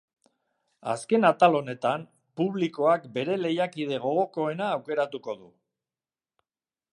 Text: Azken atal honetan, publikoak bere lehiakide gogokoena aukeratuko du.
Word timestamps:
Azken 0.93 1.27
atal 1.29 1.57
honetan, 1.59 2.05
publikoak 2.41 3.05
bere 3.19 3.37
lehiakide 3.43 4.01
gogokoena 4.07 4.71
aukeratuko 4.79 5.37
du. 5.43 5.53